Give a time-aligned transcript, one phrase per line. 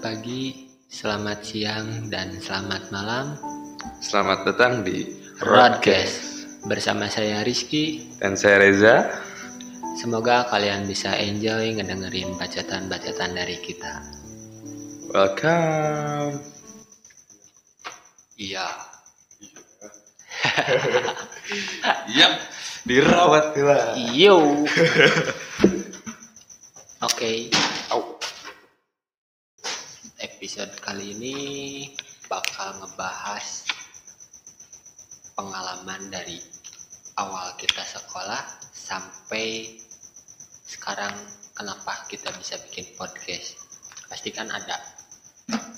[0.00, 3.36] Pagi, selamat siang, dan selamat malam.
[4.00, 5.04] Selamat datang di
[5.36, 8.08] Broadcast bersama saya Rizky.
[8.16, 9.12] dan saya Reza.
[10.00, 14.00] Semoga kalian bisa enjoy ngedengerin bacotan-bacotan dari kita.
[15.12, 16.40] Welcome.
[18.40, 18.72] Iya.
[22.16, 22.34] Yap,
[22.88, 24.00] dirawat lah.
[24.16, 24.64] Yo.
[27.04, 27.52] Oke.
[30.50, 31.36] Episode kali ini
[32.26, 33.70] bakal ngebahas
[35.38, 36.42] pengalaman dari
[37.22, 39.78] awal kita sekolah sampai
[40.66, 41.14] sekarang
[41.54, 43.62] kenapa kita bisa bikin podcast.
[44.10, 44.74] Pasti kan ada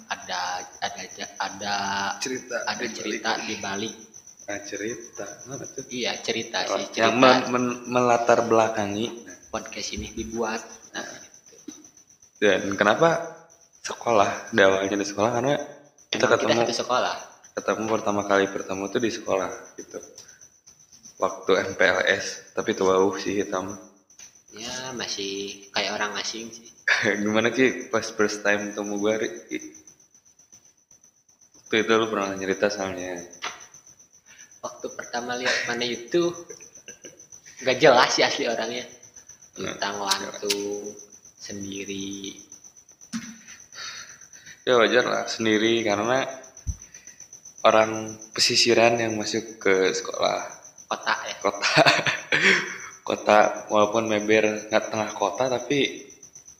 [0.09, 1.03] ada ada
[1.37, 1.75] ada
[2.17, 2.65] Cerita.
[2.65, 3.93] ada cerita di balik.
[4.49, 5.29] Nah, cerita.
[5.53, 5.85] Tuh?
[5.93, 9.21] Iya, cerita sih, cerita Yang men- men- melatar belakangi
[9.53, 10.65] podcast ini dibuat.
[10.97, 11.13] Nah,
[12.41, 13.42] dan kenapa
[13.83, 14.55] sekolah?
[14.55, 15.55] Di awalnya di sekolah karena
[16.09, 17.15] kita emang ketemu kita sekolah.
[17.53, 19.99] ketemu pertama kali bertemu tuh di sekolah gitu.
[21.21, 23.77] Waktu MPLS, tapi tuh bau sih hitam.
[24.53, 26.69] Ya, masih kayak orang asing sih.
[27.23, 29.15] Gimana Ki pas first time ketemu gue?
[31.61, 33.17] Waktu itu lu pernah cerita soalnya
[34.63, 36.31] Waktu pertama lihat mana itu
[37.67, 38.87] nggak jelas sih asli orangnya.
[39.59, 40.95] Tentang langsung
[41.37, 42.39] sendiri.
[44.63, 46.23] Ya wajar lah sendiri karena
[47.67, 50.39] orang pesisiran yang masuk ke sekolah
[50.87, 51.35] Kota ya.
[51.43, 51.75] kota
[53.09, 53.39] kota
[53.75, 56.07] walaupun member nggak tengah kota tapi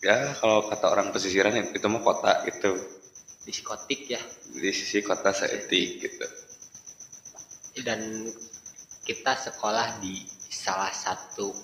[0.03, 2.75] ya kalau kata orang pesisiran itu mah kota gitu
[3.47, 4.23] Diskotik ya.
[4.51, 6.27] di sisi kota seetik gitu
[7.87, 8.27] Dan
[9.07, 11.55] kita sekolah di salah satu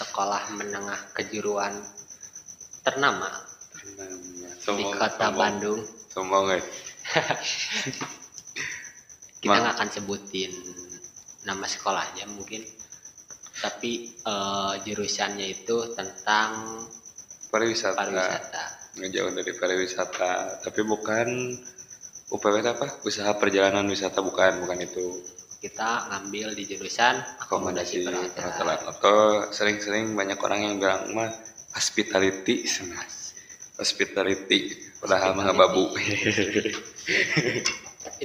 [0.00, 1.76] sekolah menengah kejuruan
[2.84, 3.28] ternama
[3.82, 4.37] di
[4.68, 5.80] sombong kota sombong, Bandung.
[6.12, 6.60] sombong ya
[9.40, 10.52] kita nggak akan sebutin
[11.46, 12.64] nama sekolahnya mungkin.
[13.58, 16.84] Tapi eh, jurusannya itu tentang
[17.50, 17.96] pariwisata.
[17.96, 18.64] pariwisata.
[18.98, 20.32] Nggak jauh dari pariwisata.
[20.62, 21.26] Tapi bukan
[22.28, 22.86] UPW apa?
[23.08, 25.06] Usaha perjalanan wisata bukan bukan itu.
[25.58, 28.78] Kita ngambil di jurusan akomodasi akomodasi perhotelan.
[28.94, 29.18] atau
[29.50, 31.34] sering-sering banyak orang yang bilang mah
[31.74, 33.17] hospitality sana
[33.78, 34.74] hospitality.
[34.98, 35.94] Padahal mah babu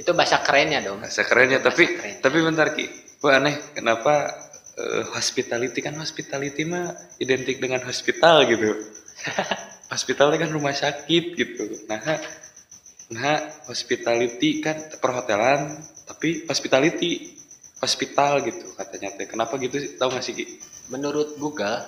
[0.00, 0.98] itu bahasa kerennya dong.
[0.98, 2.14] Bahasa kerennya tapi Bahasa keren.
[2.20, 2.86] tapi bentar ki.
[3.22, 4.34] Gua aneh kenapa
[4.74, 5.78] eh, hospitality?
[5.78, 6.90] Kan hospitality mah
[7.22, 8.74] identik dengan hospital gitu.
[9.84, 11.86] Hospital kan rumah sakit gitu.
[11.86, 12.02] Nah
[13.14, 13.36] nah
[13.70, 15.70] hospitality kan perhotelan
[16.08, 17.38] tapi hospitality
[17.78, 19.30] hospital gitu katanya teh.
[19.30, 19.94] Kenapa gitu sih?
[19.94, 20.44] Tahu nggak sih ki?
[20.90, 21.78] Menurut Google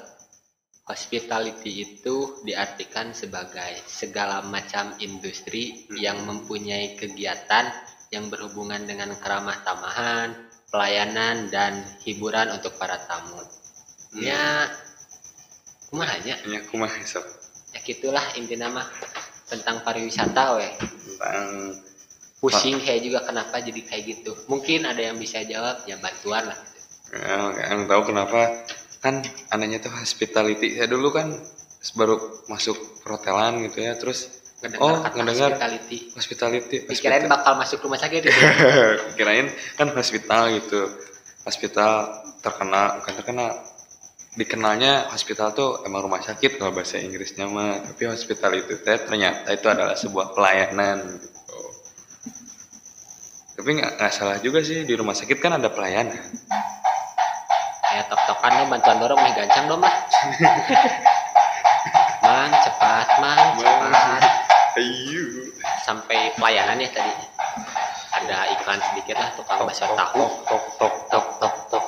[0.87, 5.99] hospitality itu diartikan sebagai segala macam industri Hmm.
[5.99, 7.75] yang mempunyai kegiatan
[8.15, 10.31] yang berhubungan dengan keramah tamahan
[10.71, 13.43] pelayanan dan hiburan untuk para tamu.
[14.15, 14.23] Hmm.
[14.23, 14.71] ya
[15.91, 17.27] kumahanya ya kumah sok
[17.75, 18.87] ya gitulah inti nama
[19.47, 20.73] tentang pariwisata weh.
[20.79, 21.75] Tentang
[22.43, 24.33] pusing kayak juga kenapa jadi kayak gitu.
[24.51, 26.59] Mungkin ada yang bisa jawab ya bantuan lah.
[27.15, 28.67] Ya, tahu kenapa
[29.07, 29.15] kan
[29.49, 30.75] anehnya tuh hospitality.
[30.75, 31.31] Ya dulu kan
[31.95, 32.19] baru
[32.51, 34.27] masuk perhotelan gitu ya terus
[34.59, 35.51] ngedengar Oh, kata ngedengar.
[35.55, 35.99] hospitality.
[36.11, 36.77] hospitality.
[36.83, 38.35] Dikirain hospital- bakal masuk rumah sakit gitu.
[39.19, 39.47] Kirain
[39.79, 40.81] kan hospital gitu.
[41.47, 41.93] Hospital
[42.43, 43.49] terkenal bukan terkenal
[44.37, 47.79] dikenalnya hospital tuh emang rumah sakit kalau bahasa Inggrisnya mah.
[47.87, 51.33] Tapi hospital itu teh ternyata itu adalah sebuah pelayanan gitu.
[53.57, 56.19] Tapi nggak nggak salah juga sih di rumah sakit kan ada pelayanan
[57.97, 59.95] ya tok tokan lo bantuan dorong nih gancang dong mah
[62.27, 64.23] mang cepat mang cepat.
[64.77, 65.25] Ayo
[65.87, 67.15] sampai pelayanan ya tadi.
[68.13, 70.27] Ada iklan sedikit lah tukang bakso tahu.
[70.45, 71.25] tok tok tok.
[71.41, 71.87] Tok tok tok.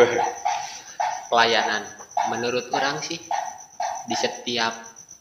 [1.34, 1.82] Pelayanan.
[2.30, 3.18] Menurut orang sih
[4.06, 4.72] di setiap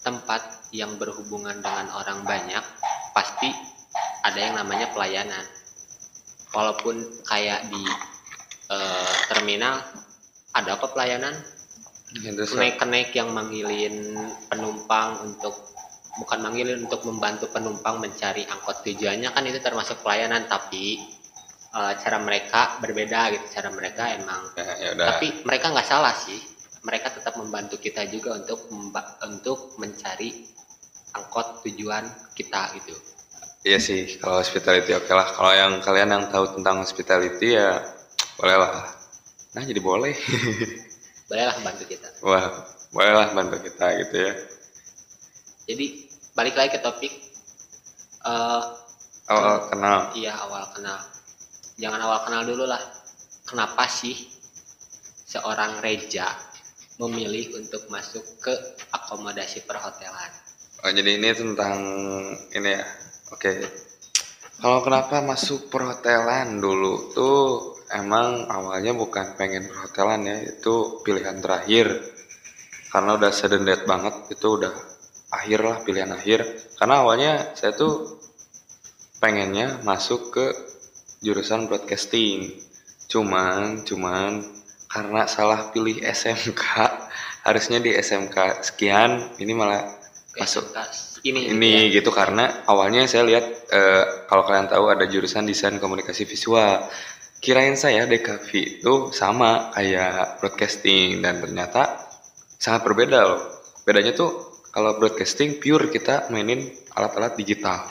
[0.06, 2.64] tempat yang berhubungan dengan orang banyak
[3.12, 3.50] pasti
[4.22, 5.44] ada yang namanya pelayanan.
[6.54, 7.84] Walaupun kayak di
[8.70, 9.82] eh, terminal
[10.52, 11.36] ada kok pelayanan.
[12.12, 14.20] Kenaik-kenaik yang manggilin
[14.52, 15.56] penumpang untuk
[16.20, 18.84] bukan manggilin untuk membantu penumpang mencari angkot.
[18.84, 21.00] Tujuannya kan itu termasuk pelayanan tapi
[21.72, 23.46] eh, cara mereka berbeda gitu.
[23.48, 25.08] Cara mereka emang ya, ya udah.
[25.16, 26.40] Tapi mereka nggak salah sih.
[26.84, 28.68] Mereka tetap membantu kita juga untuk
[29.24, 30.52] untuk mencari
[31.16, 32.04] angkot tujuan
[32.36, 32.96] kita gitu.
[33.62, 35.30] Iya sih, kalau hospitality oke lah.
[35.38, 37.78] Kalau yang kalian yang tahu tentang hospitality ya
[38.42, 39.01] boleh lah.
[39.56, 40.16] Nah jadi boleh.
[41.32, 42.08] bolehlah bantu kita.
[42.24, 44.34] Wah, boleh lah bantu kita gitu ya.
[45.72, 45.86] jadi
[46.36, 47.14] balik lagi ke topik
[48.22, 48.64] Eh,
[49.34, 50.00] awal kenal.
[50.14, 51.00] Iya awal kenal.
[51.82, 52.82] Jangan awal kenal dulu lah.
[53.50, 54.14] Kenapa sih
[55.26, 56.30] seorang Reja
[57.02, 58.54] memilih untuk masuk ke
[58.94, 60.30] akomodasi perhotelan?
[60.86, 61.78] Oh jadi ini tentang
[62.54, 62.86] ini ya.
[63.34, 63.66] Oke.
[64.62, 72.00] Kalau kenapa masuk perhotelan dulu tuh emang awalnya bukan pengen perhotelan ya itu pilihan terakhir.
[72.92, 74.74] Karena udah sedendet banget itu udah
[75.32, 76.44] akhir lah pilihan akhir.
[76.76, 78.20] Karena awalnya saya tuh
[79.24, 80.46] pengennya masuk ke
[81.24, 82.52] jurusan broadcasting.
[83.08, 84.44] Cuman cuman
[84.92, 86.64] karena salah pilih SMK
[87.48, 89.88] harusnya di SMK sekian ini malah
[90.36, 90.72] masuk
[91.24, 92.02] ini ini ya.
[92.02, 92.12] gitu.
[92.12, 96.92] Karena awalnya saya lihat eh, kalau kalian tahu ada jurusan desain komunikasi visual
[97.42, 98.50] kirain saya DKV
[98.80, 101.98] itu sama kayak broadcasting dan ternyata
[102.62, 103.42] sangat berbeda loh.
[103.82, 107.90] Bedanya tuh kalau broadcasting pure kita mainin alat-alat digital.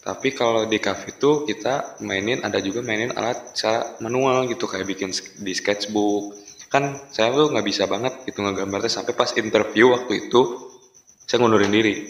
[0.00, 4.88] Tapi kalau di cafe itu kita mainin ada juga mainin alat secara manual gitu kayak
[4.88, 5.12] bikin
[5.44, 6.32] di sketchbook.
[6.72, 10.72] Kan saya tuh nggak bisa banget gitu ngegambarnya sampai pas interview waktu itu
[11.28, 12.08] saya ngundurin diri.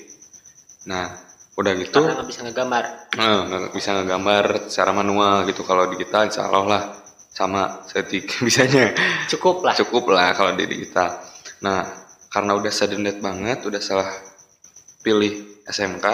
[0.86, 1.27] Nah
[1.58, 2.84] udah gitu karena nggak bisa ngegambar.
[3.18, 5.66] Nggak bisa ngegambar secara manual gitu.
[5.66, 6.82] Kalau digital insya Allah lah
[7.34, 8.94] sama setik bisanya.
[9.26, 9.74] Cukup lah.
[9.74, 11.18] Cukup lah kalau di digital.
[11.66, 11.82] Nah
[12.30, 14.06] karena udah sedendet banget udah salah
[15.02, 16.06] pilih SMK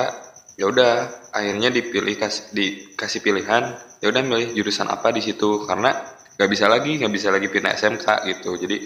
[0.56, 0.92] ya udah
[1.34, 5.68] akhirnya dipilih kasih dikasih pilihan ya udah milih jurusan apa di situ.
[5.68, 5.92] Karena
[6.40, 8.56] nggak bisa lagi nggak bisa lagi pindah SMK gitu.
[8.56, 8.76] Jadi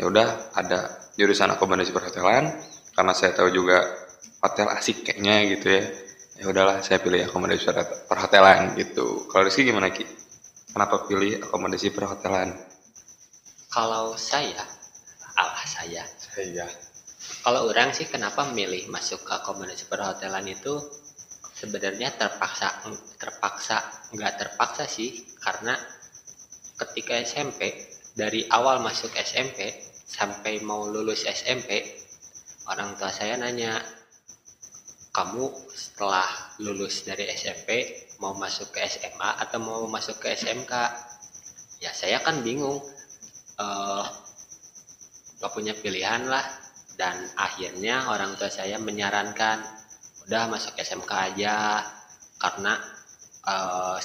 [0.00, 2.56] ya udah ada jurusan akomodasi perhotelan.
[2.96, 3.84] Karena saya tahu juga
[4.40, 6.05] hotel asik kayaknya gitu ya
[6.36, 9.24] ya udahlah saya pilih akomodasi perhot- perhotelan gitu.
[9.28, 10.04] Kalau Rizky gimana Ki?
[10.72, 12.52] Kenapa pilih akomodasi perhotelan?
[13.72, 14.64] Kalau saya
[15.36, 16.04] Allah saya.
[16.16, 16.68] Saya.
[17.42, 20.76] Kalau orang sih kenapa milih masuk ke akomodasi perhotelan itu?
[21.56, 22.84] Sebenarnya terpaksa
[23.16, 23.76] terpaksa
[24.12, 25.24] nggak terpaksa sih.
[25.40, 25.72] Karena
[26.76, 27.72] ketika SMP
[28.12, 29.72] dari awal masuk SMP
[30.04, 31.84] sampai mau lulus SMP
[32.68, 33.80] orang tua saya nanya
[35.16, 36.28] kamu setelah
[36.60, 37.68] lulus dari SMP
[38.20, 40.72] mau masuk ke SMA atau mau masuk ke SMK
[41.84, 42.78] ya saya kan bingung.
[43.56, 44.06] Eh
[45.40, 46.44] gak punya pilihan lah.
[46.96, 49.58] Dan akhirnya orang tua saya menyarankan
[50.28, 51.56] udah masuk SMK aja.
[52.36, 52.72] Karena
[53.52, 53.98] eh,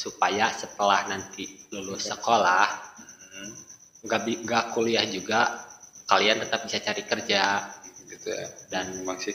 [0.00, 2.84] supaya setelah nanti lulus sekolah
[4.04, 5.48] nggak bi- nggak kuliah juga
[6.04, 7.64] kalian tetap bisa cari kerja
[8.12, 8.28] gitu.
[8.28, 8.86] Ya dan
[9.16, 9.32] sih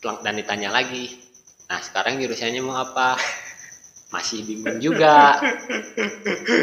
[0.00, 1.16] dan ditanya lagi.
[1.66, 3.16] Nah sekarang jurusannya mau apa?
[4.14, 5.40] Masih bingung juga.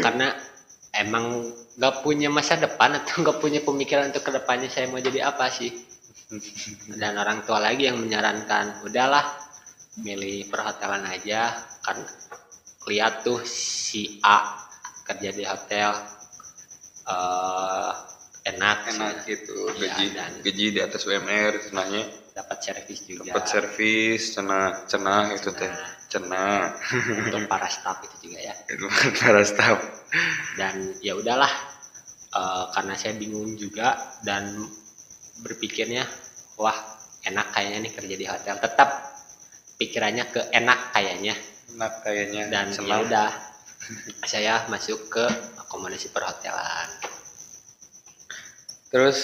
[0.00, 0.32] Karena
[0.94, 1.44] emang
[1.74, 5.50] nggak punya masa depan atau nggak punya pemikiran untuk ke depannya saya mau jadi apa
[5.52, 5.70] sih?
[7.00, 9.26] Dan orang tua lagi yang menyarankan udahlah
[10.00, 11.52] milih perhotelan aja.
[11.84, 12.00] Kan
[12.88, 14.60] lihat tuh si A
[15.04, 15.92] kerja di hotel
[17.04, 17.92] eh
[18.44, 22.04] enak enak gitu Iya, gaji dan- gaji di atas UMR cenanya
[22.34, 23.30] dapat servis juga.
[23.30, 25.70] Dapat servis cenah cenah itu teh.
[26.10, 26.74] Cenah
[27.30, 28.54] untuk para staff itu juga ya.
[28.66, 28.90] Itu
[29.22, 29.78] para staff.
[30.58, 31.50] Dan ya udahlah
[32.34, 34.66] eh, karena saya bingung juga dan
[35.46, 36.04] berpikirnya
[36.58, 36.74] wah
[37.24, 38.56] enak kayaknya nih kerja di hotel.
[38.58, 38.90] Tetap
[39.78, 41.34] pikirannya ke enak kayaknya.
[41.78, 42.42] Enak kayaknya.
[42.50, 43.30] Dan ya udah
[44.30, 45.24] saya masuk ke
[45.62, 46.90] akomodasi perhotelan.
[48.90, 49.18] Terus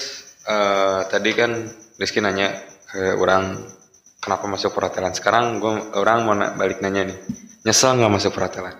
[0.47, 1.53] eh, tadi kan
[2.01, 3.71] Rizky nanya ke orang
[4.19, 5.15] kenapa masuk perhotelan?
[5.15, 7.19] Sekarang gua orang mau na- balik nanya nih
[7.63, 8.75] nyesel nggak masuk perhotelan?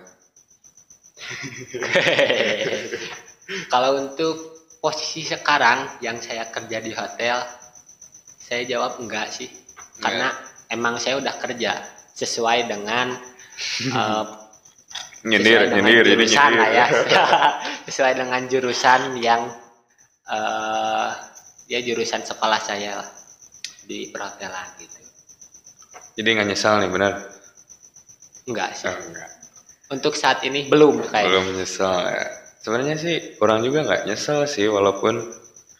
[3.71, 4.35] Kalau untuk
[4.83, 7.39] posisi sekarang yang saya kerja di hotel
[8.41, 9.47] saya jawab enggak sih.
[10.01, 10.33] Karena
[10.67, 11.79] emang saya udah kerja
[12.15, 13.13] sesuai dengan
[13.95, 14.25] eh,
[15.21, 16.85] nyindir sesuai nyindir jadi jurusan nyindir lah ya.
[17.87, 19.41] sesuai dengan jurusan yang
[20.31, 21.09] eh
[21.71, 23.07] ya jurusan sekolah saya lah,
[23.85, 24.99] di perhotelan gitu.
[26.19, 27.13] Jadi nggak nyesal nih benar?
[28.49, 28.89] Enggak sih.
[28.89, 29.41] Oh, enggak
[29.91, 31.27] untuk saat ini belum kayak.
[31.27, 32.25] Belum nyesel ya.
[32.61, 35.17] sebenarnya sih orang juga nggak nyesel sih walaupun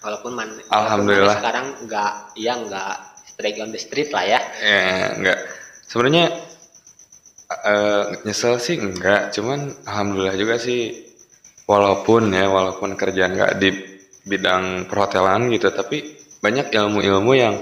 [0.01, 1.38] walaupun man, Alhamdulillah.
[1.38, 4.39] walaupun sekarang enggak ya enggak straight on the street lah ya.
[4.60, 5.39] Ya nggak.
[5.88, 6.25] Sebenarnya
[7.63, 11.08] eh, nyesel sih enggak cuman alhamdulillah juga sih
[11.70, 13.70] walaupun ya walaupun kerjaan nggak di
[14.27, 17.55] bidang perhotelan gitu tapi banyak ilmu-ilmu yang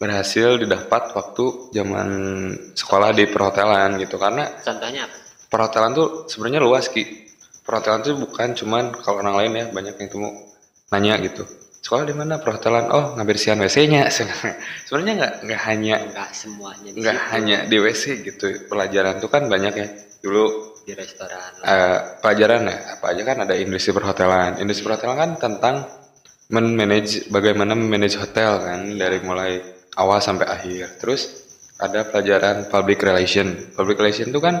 [0.00, 2.08] berhasil didapat waktu zaman
[2.72, 4.16] sekolah di perhotelan gitu.
[4.16, 5.16] Karena contohnya apa?
[5.52, 7.04] perhotelan tuh sebenarnya luas ki.
[7.60, 10.28] Perhotelan tuh bukan cuman kalau orang lain ya banyak yang temu
[10.88, 11.44] nanya gitu.
[11.84, 12.40] Sekolah di mana?
[12.40, 12.88] Perhotelan.
[12.88, 14.08] Oh ngabersihan WC-nya
[14.88, 18.72] sebenarnya nggak nggak hanya nggak semuanya nggak hanya di WC gitu.
[18.72, 19.88] Pelajaran tuh kan banyak ya.
[20.24, 20.44] Dulu
[20.88, 22.76] di restoran eh, pelajaran ya.
[22.96, 24.56] Apa aja kan ada industri perhotelan.
[24.64, 25.76] Industri perhotelan kan tentang
[26.50, 31.00] men-manage bagaimana manage hotel kan dari mulai awal sampai akhir.
[31.00, 31.48] Terus
[31.80, 33.72] ada pelajaran public relation.
[33.72, 34.60] Public relation itu kan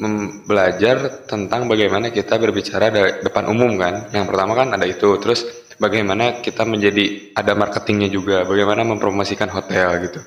[0.00, 4.08] mem- belajar tentang bagaimana kita berbicara di depan umum kan.
[4.10, 5.20] Yang pertama kan ada itu.
[5.20, 5.44] Terus
[5.76, 8.48] bagaimana kita menjadi ada marketingnya juga.
[8.48, 10.20] Bagaimana mempromosikan hotel gitu.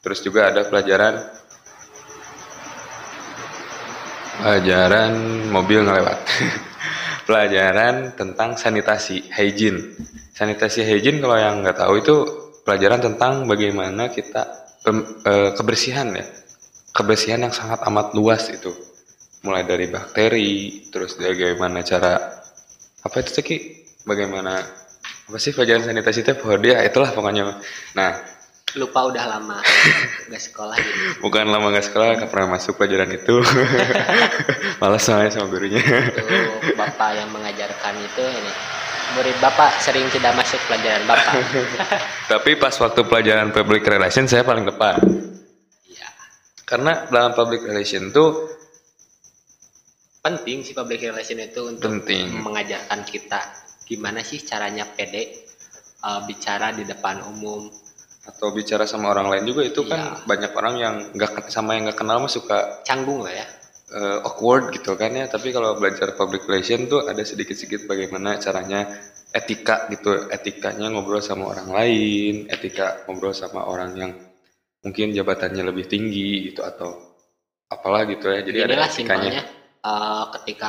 [0.00, 1.20] Terus juga ada pelajaran
[4.40, 5.12] pelajaran
[5.52, 6.18] mobil ngelewat.
[7.28, 9.94] Pelajaran tentang sanitasi hygiene.
[10.34, 12.16] Sanitasi hygiene kalau yang nggak tahu itu
[12.70, 14.46] pelajaran tentang bagaimana kita
[14.86, 16.22] pem- eh, kebersihan ya.
[16.94, 18.70] Kebersihan yang sangat amat luas itu.
[19.42, 22.38] Mulai dari bakteri terus bagaimana cara
[23.02, 23.56] apa itu Ceki
[24.06, 24.62] bagaimana
[25.26, 26.32] apa sih pelajaran sanitasi itu?
[26.46, 27.58] Oh, dia itulah pokoknya.
[27.98, 28.38] Nah.
[28.78, 29.58] Lupa udah lama
[30.30, 33.42] nggak sekolah gitu bukan lama nggak sekolah nggak pernah masuk pelajaran itu.
[34.80, 35.82] Malas soalnya sama gurunya.
[35.82, 36.22] Itu
[36.78, 38.52] bapak yang mengajarkan itu ini
[39.12, 41.34] murid bapak sering tidak masuk pelajaran bapak.
[42.32, 44.98] Tapi pas waktu pelajaran public relation saya paling depan
[45.86, 46.08] iya.
[46.62, 48.46] Karena dalam public relation tuh
[50.20, 52.38] penting sih public relation itu untuk Penting.
[52.38, 53.40] mengajarkan kita
[53.84, 55.48] gimana sih caranya pede
[56.00, 57.66] uh, bicara di depan umum.
[58.20, 60.28] Atau bicara sama orang lain juga itu kan Iya.
[60.28, 63.46] banyak orang yang nggak sama yang nggak kenal mah suka canggung lah ya
[63.90, 65.26] eh, awkward gitu kan ya.
[65.26, 68.86] Tapi kalau belajar public relation tuh ada sedikit-sedikit bagaimana caranya
[69.34, 70.30] etika gitu.
[70.30, 74.12] Etikanya ngobrol sama orang lain etika ngobrol sama orang yang
[74.80, 77.18] mungkin jabatannya lebih tinggi gitu atau
[77.68, 78.40] apalah gitu ya.
[78.46, 79.30] Jadi ada inilah etikanya.
[79.30, 79.42] simpelnya
[79.84, 80.68] uh, ketika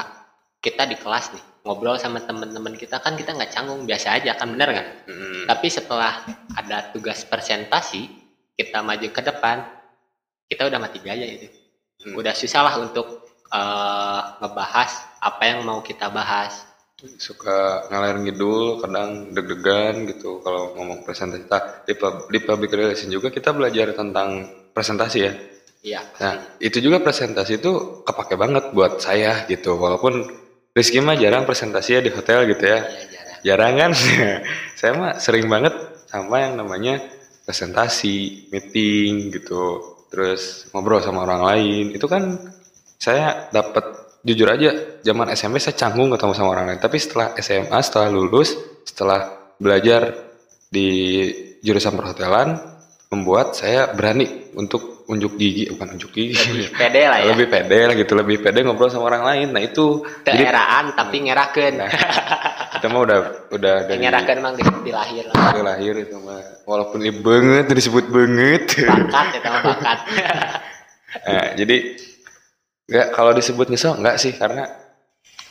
[0.62, 4.50] kita di kelas nih ngobrol sama teman-teman kita kan kita nggak canggung biasa aja kan
[4.54, 6.22] bener kan Mm, tapi setelah
[6.54, 8.06] ada tugas presentasi
[8.54, 9.66] kita maju ke depan
[10.46, 11.50] kita udah mati gaya itu
[12.02, 12.18] Hmm.
[12.18, 14.90] udah susah lah untuk uh, ngebahas
[15.22, 16.66] apa yang mau kita bahas
[17.18, 23.10] suka ngalir ngidul kadang deg-degan gitu kalau ngomong presentasi Nah, di, pub- di public relation
[23.10, 25.34] juga kita belajar tentang presentasi ya
[25.82, 29.82] iya Nah, itu juga presentasi itu kepake banget buat saya gitu.
[29.82, 30.30] Walaupun
[30.72, 32.80] Rizky mah jarang presentasinya di hotel gitu ya.
[32.86, 33.92] jarang Jarang kan?
[34.80, 35.74] saya mah sering banget
[36.08, 37.02] sama yang namanya
[37.44, 39.98] presentasi, meeting gitu.
[40.12, 41.96] Terus ngobrol sama orang lain.
[41.96, 42.36] Itu kan
[43.00, 46.80] saya dapat jujur aja zaman SMP saya canggung ketemu sama orang lain.
[46.84, 48.54] Tapi setelah SMA, setelah lulus,
[48.84, 50.14] setelah belajar
[50.68, 51.26] di
[51.64, 52.60] jurusan perhotelan,
[53.12, 56.40] membuat saya berani untuk unjuk gigi, bukan unjuk gigi.
[56.40, 59.60] lebih pede lah ya lebih pede lah gitu lebih pede ngobrol sama orang lain nah
[59.60, 61.92] itu daeraan tapi ngerakeun nah,
[62.82, 63.20] kita mah udah
[63.54, 66.66] udah dari ngerakeun emang di, di lahir dari lahir itu mah.
[66.66, 68.82] Walaupun ini banget disebut banget.
[68.90, 70.00] Bakat ya sama bakat.
[71.12, 72.00] Nah, jadi
[72.88, 74.64] nggak kalau disebut nyesel nggak sih karena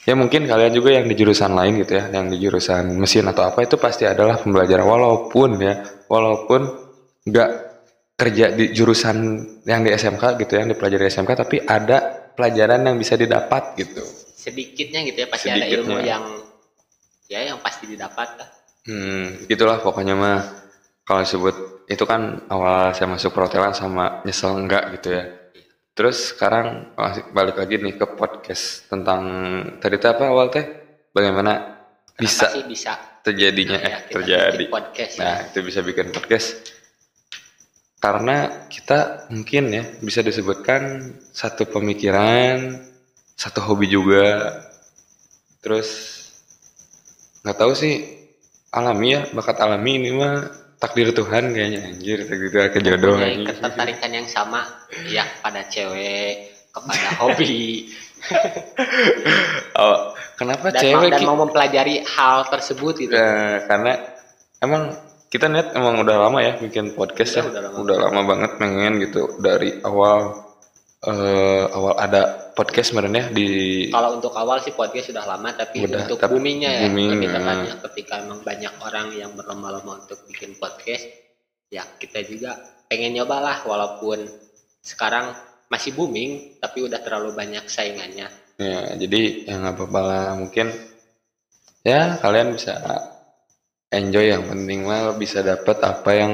[0.09, 3.45] ya mungkin kalian juga yang di jurusan lain gitu ya yang di jurusan mesin atau
[3.45, 4.89] apa itu pasti adalah pembelajaran.
[4.89, 6.65] Walaupun ya walaupun
[7.29, 7.51] nggak
[8.17, 9.17] kerja di jurusan
[9.69, 14.01] yang di SMK gitu yang dipelajari SMK tapi ada pelajaran yang bisa didapat gitu.
[14.33, 16.09] Sedikitnya gitu ya pasti ada ilmu Sedikitnya.
[16.09, 16.25] yang
[17.31, 20.41] ya yang pasti didapat lah Hmm, gitulah pokoknya mah
[21.05, 25.25] kalau disebut itu kan awal saya masuk perhotelan sama nyesel enggak gitu ya.
[25.93, 26.97] Terus sekarang
[27.37, 29.21] balik lagi nih ke podcast tentang
[29.85, 30.65] tadi teh apa awal teh
[31.13, 31.77] bagaimana
[32.17, 34.65] Kenapa bisa sih bisa terjadinya ya, eh terjadi.
[34.73, 35.23] podcast ya.
[35.29, 36.49] Nah, itu bisa bikin podcast
[38.01, 42.81] karena kita mungkin ya bisa disebutkan satu pemikiran,
[43.37, 44.57] satu hobi juga.
[45.61, 46.20] Terus
[47.41, 47.95] nggak tahu sih
[48.71, 53.29] alami ya, bakat alami ini mah takdir Tuhan kayaknya anjir, takdir Tuhan kejodohan.
[53.47, 54.65] Ketertarikan yang sama
[55.07, 57.89] ya pada cewek kepada hobi
[59.75, 59.97] Oh,
[60.37, 63.97] kenapa dan, cewek dan mau mempelajari hal tersebut gitu Eh, karena
[64.61, 64.93] emang
[65.27, 67.71] kita net emang udah lama ya bikin podcast Iya, ya.
[67.73, 68.21] udah lama.
[68.27, 70.37] banget pengen gitu dari awal
[71.01, 73.49] eh awal ada podcast sebenarnya di
[73.89, 77.29] kalau untuk awal sih podcast sudah lama tapi Udah, untuk tapi boomingnya ya booming, lebih
[77.33, 77.35] ya.
[77.41, 81.09] tepatnya ketika emang banyak orang yang berlomba-lomba untuk bikin podcast
[81.73, 82.61] ya kita juga
[82.93, 84.29] pengen nyobalah walaupun
[84.85, 85.33] sekarang
[85.73, 88.29] masih booming tapi udah terlalu banyak saingannya.
[88.61, 90.69] Ya jadi ya nggak apa-apa lah mungkin
[91.81, 92.77] ya kalian bisa
[93.89, 96.33] enjoy yang penting mah bisa dapat apa yang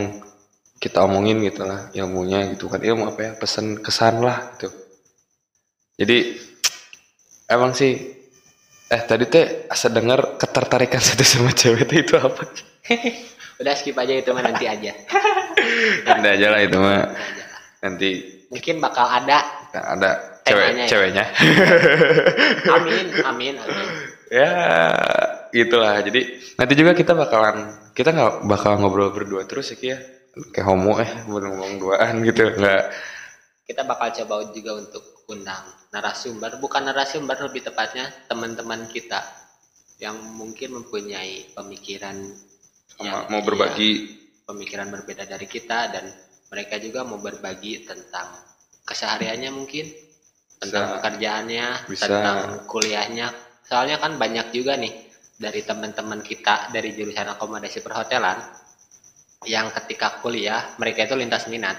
[0.82, 2.82] kita omongin gitu lah ilmunya gitu kan.
[2.82, 3.30] Ilmu apa ya?
[3.38, 4.85] Pesan kesan lah gitu
[5.96, 6.36] jadi
[7.48, 8.16] emang sih
[8.86, 12.42] Eh tadi teh asa dengar ketertarikan satu sama cewek teh itu apa?
[13.60, 14.92] udah skip aja itu mah nanti aja
[16.06, 17.02] Nanti aja lah itu mah.
[17.82, 18.10] Nanti
[18.46, 19.42] mungkin bakal ada
[19.74, 20.86] ada cewek ya?
[20.86, 21.24] ceweknya.
[22.78, 23.86] amin amin amin
[24.30, 24.52] ya
[25.50, 25.98] gitulah.
[26.06, 29.98] Jadi nanti juga kita bakalan kita nggak bakal ngobrol berdua terus ya ya.
[30.54, 32.82] Kayak homo eh ngomong duaan gitu nggak
[33.66, 39.22] kita bakal coba juga untuk undang narasumber bukan narasumber lebih tepatnya teman-teman kita
[39.98, 42.16] yang mungkin mempunyai pemikiran
[42.94, 46.04] sama yang- mau berbagi iya, pemikiran berbeda dari kita dan
[46.52, 48.38] mereka juga mau berbagi tentang
[48.86, 49.86] kesehariannya mungkin
[50.62, 50.94] tentang Bisa.
[51.00, 52.04] pekerjaannya Bisa.
[52.06, 53.26] tentang kuliahnya
[53.66, 54.94] soalnya kan banyak juga nih
[55.36, 58.40] dari teman-teman kita dari jurusan akomodasi perhotelan
[59.44, 61.76] yang ketika kuliah mereka itu lintas minat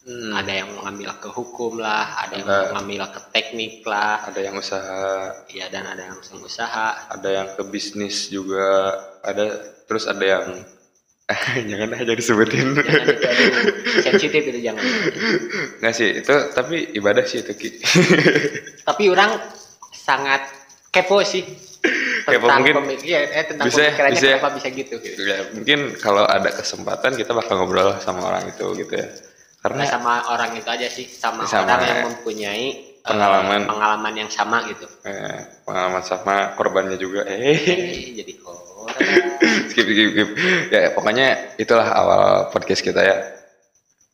[0.00, 4.24] Hmm, ada yang mengambil ke hukum lah ada yang mengambil ke teknik lah.
[4.24, 5.04] Ada yang usaha.
[5.52, 7.04] Ya dan ada yang langsung usaha.
[7.12, 8.96] Ada yang ke bisnis juga.
[9.20, 10.64] Ada terus ada yang
[11.70, 12.80] jangan aja disebutin.
[12.80, 13.06] Jangan
[14.08, 14.84] sensitif itu jangan.
[15.84, 17.68] Nggak sih itu tapi ibadah sih itu Ki.
[18.88, 19.36] tapi orang
[19.92, 20.48] sangat
[20.88, 21.44] kepo sih
[22.20, 24.36] Kepo mungkin iya, eh, tentang bisa ya, pemikirannya bisa ya.
[24.36, 25.20] kenapa bisa gitu, gitu.
[25.24, 29.08] ya, mungkin kalau ada kesempatan kita bakal ngobrol sama orang itu gitu ya
[29.60, 32.04] karena Nah, sama orang itu aja sih sama, Sama, orang yang ya.
[32.08, 32.66] mempunyai
[33.00, 33.60] eh, Pengalaman.
[33.68, 34.84] pengalaman yang sama gitu.
[35.04, 37.56] Eh, pengalaman sama korbannya juga eh.
[38.16, 38.96] Jadi orang
[39.68, 40.28] skip skip skip.
[40.72, 41.26] Ya pokoknya
[41.56, 43.16] itulah awal podcast kita ya.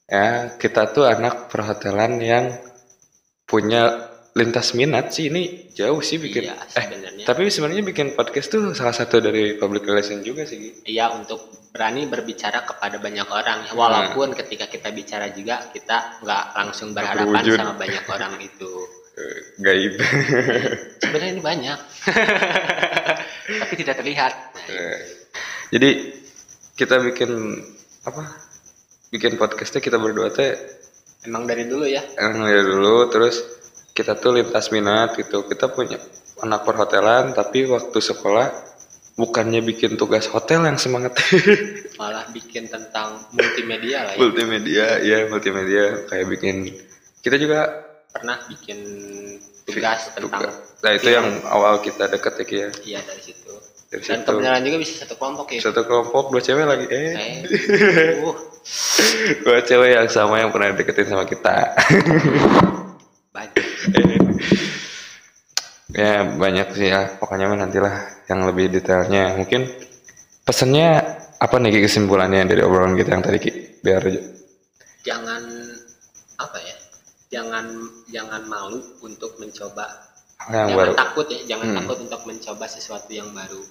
[0.06, 2.44] Ya kita tuh anak perhotelan yang
[3.46, 6.52] punya lintas minat sih ini jauh sih bikin.
[6.52, 6.85] Iya eh
[7.25, 10.85] tapi sebenarnya bikin podcast tuh salah satu dari public relation juga sih.
[10.85, 13.64] Iya untuk berani berbicara kepada banyak orang.
[13.73, 18.71] Walaupun ketika kita bicara juga kita nggak langsung berhadapan sama banyak orang itu
[19.16, 19.97] Eh, gaib.
[21.00, 21.78] Sebenarnya ini banyak.
[23.64, 24.33] Tapi tidak terlihat.
[24.69, 25.00] Eh,
[25.72, 26.12] jadi
[26.77, 27.33] kita bikin
[28.05, 28.29] apa
[29.09, 30.53] bikin podcastnya kita berdua teh
[31.25, 32.05] emang dari dulu ya?
[32.20, 33.56] Emang dari dulu terus
[33.96, 35.48] kita tuh lintas minat gitu.
[35.48, 35.96] Kita punya
[36.44, 38.52] anak perhotelan tapi waktu sekolah
[39.16, 41.16] bukannya bikin tugas hotel yang semangat.
[42.00, 44.20] Malah bikin tentang multimedia lah ya.
[44.20, 46.04] Multimedia ya multimedia.
[46.12, 46.56] Kayak bikin
[47.24, 48.78] kita juga pernah bikin
[49.66, 50.46] tugas tentang
[50.85, 53.50] nah itu yang awal kita deket ya ya iya dari situ.
[53.90, 54.28] Dari dan situ.
[54.28, 55.61] kebenaran juga bisa satu kelompok ya.
[55.64, 57.12] Satu kelompok dua cewek lagi eh.
[57.16, 57.35] Eh.
[58.22, 58.37] Uh,
[59.42, 61.74] dua cewek yang sama yang pernah deketin sama kita
[63.37, 63.66] banyak
[65.96, 67.16] ya banyak sih ya.
[67.16, 67.94] Pokoknya nantilah
[68.28, 69.32] yang lebih detailnya.
[69.35, 69.64] Mungkin
[70.44, 70.88] pesannya
[71.37, 73.52] apa nih kesimpulannya dari obrolan kita yang tadi Ki?
[73.80, 74.02] biar
[75.06, 75.42] jangan
[76.37, 76.76] apa ya?
[77.30, 77.64] Jangan
[78.11, 79.87] jangan malu untuk mencoba.
[80.46, 80.92] Yang jangan baru.
[80.94, 81.76] takut ya jangan Hmm.
[81.82, 83.62] takut untuk mencoba sesuatu yang baru.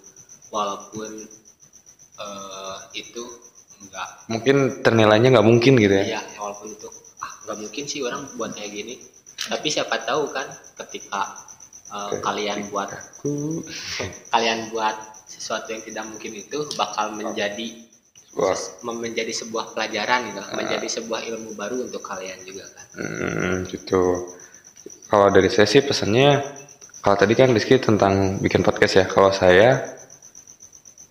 [0.49, 1.11] Walaupun
[2.15, 3.23] eh, itu
[3.83, 4.07] enggak.
[4.31, 6.19] Mungkin ternilainya nggak mungkin gitu ya?
[6.19, 6.87] Ya walaupun itu
[7.19, 8.95] ah nggak mungkin sih orang buat kayak gini.
[9.35, 10.47] Tapi siapa tahu kan
[10.79, 11.43] ketika
[11.95, 13.63] eh, kalian buat Aku.
[14.33, 17.85] kalian buat sesuatu yang tidak mungkin itu bakal menjadi
[18.83, 22.85] mem- menjadi sebuah pelajaran gitu menjadi sebuah ilmu baru untuk kalian juga kan.
[22.99, 24.27] Hmm, gitu.
[25.07, 26.43] Kalau dari saya sih pesannya
[26.99, 29.05] kalau tadi kan Rizky tentang bikin podcast ya.
[29.07, 29.94] Kalau saya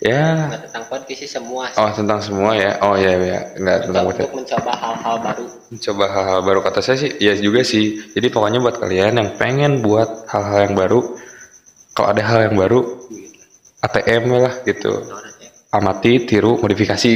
[0.05, 0.53] ya.
[0.53, 1.81] Nggak tentang podcast sih semua sih.
[1.81, 2.77] oh tentang semua ya?
[2.85, 4.29] Oh ya ya nggak tentang Untuk- podcast.
[4.29, 5.45] untuk mencoba hal-hal baru.
[5.75, 6.59] Coba hal-hal baru.
[6.61, 7.85] Kata saya sih ya juga sih.
[8.13, 11.01] Jadi pokoknya buat kalian yang pengen buat hal-hal yang baru
[11.97, 12.81] kalau ada hal yang baru.
[13.85, 14.93] ATM lah gitu.
[15.69, 17.11] Amati tiru modifikasi.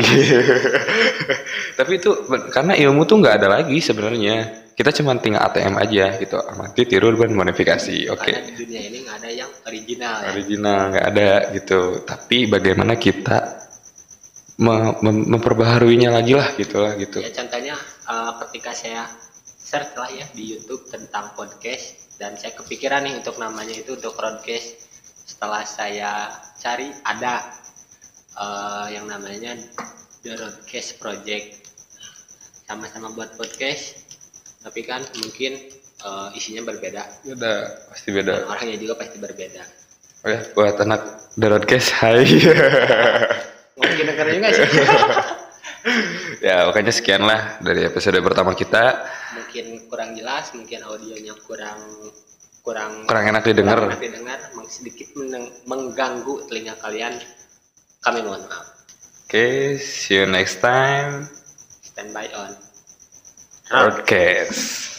[1.78, 2.10] Tapi itu
[2.50, 7.10] karena ilmu tuh nggak ada lagi sebenarnya kita cuma tinggal ATM aja gitu amati tiru
[7.12, 10.28] dan modifikasi oke Karena di dunia ini nggak ada yang original ya.
[10.30, 13.38] original nggak ada gitu tapi bagaimana kita
[14.62, 17.74] me- mem- memperbaharuinya lagi lah gitu lah gitu Ya contohnya
[18.06, 19.02] eh, ketika saya
[19.58, 24.14] search lah ya di YouTube tentang podcast dan saya kepikiran nih untuk namanya itu untuk
[24.14, 24.74] podcast.
[25.28, 27.52] Setelah saya cari ada
[28.34, 29.54] eh, yang namanya
[30.22, 31.68] The Roadcast Project.
[32.64, 34.07] Sama-sama buat podcast,
[34.62, 35.52] tapi kan mungkin
[36.02, 37.54] eh, isinya berbeda beda
[37.90, 39.62] pasti dan beda orangnya juga pasti berbeda.
[40.26, 41.02] oh ya buat anak
[41.38, 42.26] Darodcast hai
[43.78, 44.66] Mungkin denger juga sih.
[46.46, 49.06] ya pokoknya sekian lah dari episode pertama kita
[49.38, 51.78] mungkin kurang jelas, mungkin audionya kurang
[52.66, 55.14] kurang kurang enak didengar kurang enak didengar, sedikit
[55.70, 57.14] mengganggu telinga kalian.
[58.02, 58.66] Kami mohon maaf.
[59.26, 61.26] Oke, see you next time.
[61.82, 62.67] Stand by on.
[63.70, 64.97] Broadcast.